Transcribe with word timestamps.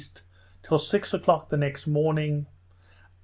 till 0.63 0.79
six 0.79 1.13
o'clock 1.13 1.49
the 1.51 1.57
next 1.57 1.85
morning. 1.85 2.47